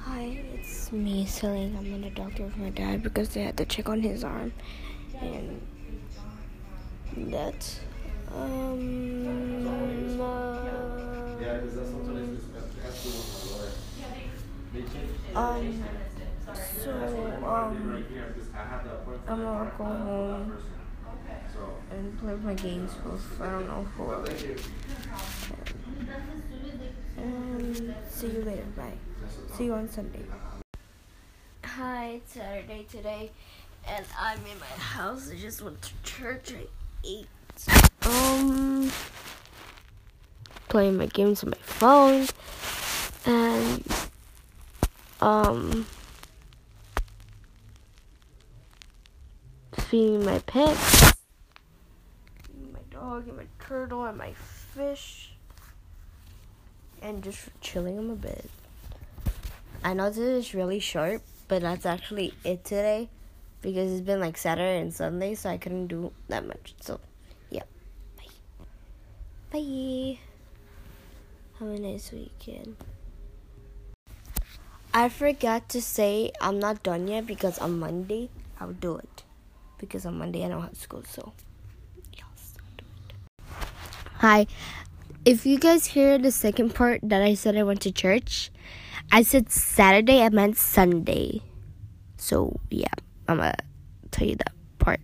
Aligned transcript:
Hi, 0.00 0.38
it's 0.54 0.90
me, 0.90 1.26
Celine. 1.26 1.76
I'm 1.78 1.86
in 1.86 2.00
the 2.00 2.10
doctor 2.10 2.42
with 2.44 2.56
my 2.56 2.70
dad 2.70 3.02
because 3.02 3.28
they 3.30 3.42
had 3.42 3.56
to 3.58 3.64
check 3.64 3.88
on 3.88 4.00
his 4.00 4.24
arm, 4.24 4.52
and 5.20 5.60
that's 7.16 7.80
um. 8.34 10.20
Uh, 10.20 10.58
um. 15.38 15.84
So 16.82 16.90
um, 17.44 18.04
I'm 19.28 19.42
gonna 19.42 19.72
go 19.78 19.84
home 19.84 20.52
and 21.90 22.18
play 22.18 22.34
my 22.34 22.54
games 22.54 22.90
with 23.04 23.40
I 23.40 23.50
don't 23.50 23.66
know 23.68 23.84
who. 23.96 24.04
And 27.22 27.94
see 28.08 28.26
you 28.26 28.42
later. 28.42 28.64
Bye. 28.76 28.92
See 29.56 29.66
you 29.66 29.74
on 29.74 29.88
Sunday. 29.88 30.24
Hi, 31.64 32.14
it's 32.16 32.32
Saturday 32.32 32.84
today, 32.90 33.30
and 33.86 34.04
I'm 34.18 34.38
in 34.38 34.58
my 34.58 34.66
house. 34.66 35.30
I 35.30 35.36
just 35.36 35.62
went 35.62 35.80
to 35.82 35.90
church. 36.02 36.52
I 36.52 36.66
ate. 37.04 37.28
Um, 38.02 38.90
playing 40.68 40.96
my 40.96 41.06
games 41.06 41.44
on 41.44 41.50
my 41.50 41.56
phone, 41.58 42.26
and 43.24 43.84
um, 45.20 45.86
feeding 49.74 50.24
my 50.24 50.40
pets, 50.40 51.14
my 52.72 52.80
dog, 52.90 53.28
and 53.28 53.36
my 53.36 53.46
turtle, 53.60 54.04
and 54.04 54.18
my 54.18 54.32
fish, 54.34 55.34
and 57.02 57.22
just 57.22 57.48
chilling 57.60 57.98
in 57.98 58.08
my 58.08 58.14
bed. 58.14 58.48
I 59.84 59.94
know 59.94 60.08
this 60.08 60.18
is 60.18 60.54
really 60.54 60.78
short, 60.78 61.22
but 61.48 61.62
that's 61.62 61.84
actually 61.84 62.34
it 62.44 62.64
today 62.64 63.10
because 63.60 63.90
it's 63.92 64.00
been 64.00 64.20
like 64.20 64.36
Saturday 64.36 64.80
and 64.80 64.94
Sunday, 64.94 65.34
so 65.34 65.50
I 65.50 65.58
couldn't 65.58 65.88
do 65.88 66.12
that 66.28 66.46
much. 66.46 66.74
So, 66.80 67.00
yeah. 67.50 67.64
Bye. 68.16 68.24
Bye. 69.52 70.18
Have 71.58 71.68
a 71.68 71.78
nice 71.78 72.12
weekend. 72.12 72.76
I 74.94 75.08
forgot 75.08 75.68
to 75.70 75.80
say 75.80 76.32
I'm 76.40 76.58
not 76.58 76.82
done 76.82 77.08
yet 77.08 77.26
because 77.26 77.58
on 77.58 77.78
Monday 77.78 78.30
I'll 78.60 78.72
do 78.72 78.96
it. 78.96 79.22
Because 79.78 80.06
on 80.06 80.18
Monday 80.18 80.44
I 80.44 80.48
don't 80.48 80.62
have 80.62 80.76
school, 80.76 81.02
so 81.08 81.32
yes, 82.12 82.54
I'll 82.58 82.76
do 82.76 82.84
it. 83.08 83.66
Hi. 84.18 84.46
If 85.24 85.46
you 85.46 85.56
guys 85.56 85.86
hear 85.86 86.18
the 86.18 86.32
second 86.32 86.74
part 86.74 86.98
that 87.04 87.22
I 87.22 87.34
said 87.34 87.56
I 87.56 87.62
went 87.62 87.80
to 87.82 87.92
church, 87.92 88.50
I 89.12 89.22
said 89.22 89.52
Saturday, 89.52 90.20
I 90.20 90.28
meant 90.30 90.56
Sunday. 90.56 91.42
So, 92.16 92.58
yeah, 92.70 92.90
I'm 93.28 93.36
gonna 93.36 93.54
tell 94.10 94.26
you 94.26 94.34
that 94.34 94.52
part. 94.80 94.98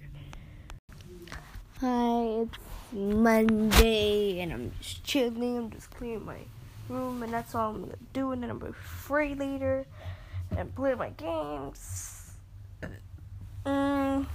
Hi, 1.81 2.43
it's 2.43 2.59
Monday, 2.91 4.41
and 4.41 4.53
I'm 4.53 4.73
just 4.81 5.05
chilling. 5.05 5.57
I'm 5.57 5.71
just 5.71 5.91
cleaning 5.93 6.25
my 6.25 6.39
room, 6.89 7.23
and 7.23 7.33
that's 7.33 7.55
all 7.55 7.71
I'm 7.71 7.83
gonna 7.83 7.95
do. 8.13 8.33
And 8.33 8.43
then 8.43 8.51
I'm 8.51 8.59
gonna 8.59 8.73
be 8.73 8.79
free 8.79 9.37
later 9.37 9.87
and 10.57 10.75
play 10.75 10.97
my 10.97 11.11
games. 11.11 12.33
Mm. 13.65 14.27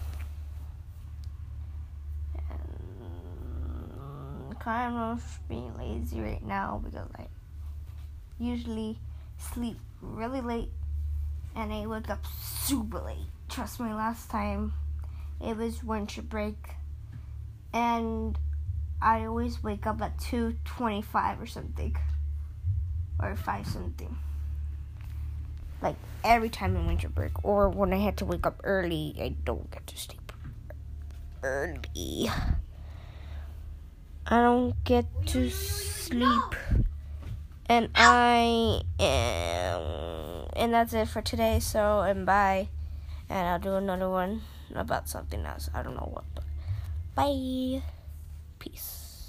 And 4.49 4.52
kind 4.63 4.95
of 4.95 5.39
being 5.49 5.77
lazy 5.77 6.21
right 6.21 6.43
now 6.43 6.81
because 6.83 7.07
I 7.17 7.27
usually 8.39 8.97
sleep 9.37 9.77
really 10.01 10.39
late 10.39 10.69
and 11.55 11.73
I 11.73 11.85
wake 11.85 12.09
up 12.09 12.25
super 12.41 12.99
late. 12.99 13.27
Trust 13.49 13.81
me, 13.81 13.93
last 13.93 14.29
time 14.29 14.73
it 15.41 15.57
was 15.57 15.83
winter 15.83 16.21
break 16.21 16.75
and 17.73 18.39
I 19.01 19.25
always 19.25 19.61
wake 19.61 19.85
up 19.85 20.01
at 20.01 20.17
2:25 20.19 21.41
or 21.41 21.45
something 21.45 21.97
or 23.19 23.35
5 23.35 23.67
something. 23.67 24.17
Like 25.81 25.97
every 26.23 26.49
time 26.49 26.77
in 26.77 26.87
winter 26.87 27.09
break 27.09 27.43
or 27.43 27.69
when 27.69 27.91
I 27.91 27.97
had 27.97 28.15
to 28.17 28.25
wake 28.25 28.45
up 28.45 28.61
early, 28.63 29.13
I 29.19 29.35
don't 29.43 29.69
get 29.71 29.85
to 29.87 29.97
sleep 29.97 30.31
early. 31.43 32.29
I 34.25 34.41
don't 34.41 34.81
get 34.83 35.05
to 35.27 35.49
sleep 35.49 36.55
and 37.67 37.89
I 37.95 38.81
am, 38.99 40.47
and 40.55 40.73
that's 40.73 40.93
it 40.93 41.07
for 41.07 41.21
today. 41.21 41.59
So, 41.59 42.01
and 42.01 42.25
bye. 42.25 42.69
And 43.29 43.47
I'll 43.47 43.59
do 43.59 43.75
another 43.75 44.09
one 44.09 44.41
about 44.75 45.09
something 45.09 45.45
else. 45.45 45.69
I 45.73 45.81
don't 45.81 45.95
know 45.95 46.09
what, 46.11 46.25
but 46.35 46.43
bye. 47.15 47.81
Peace. 48.59 49.12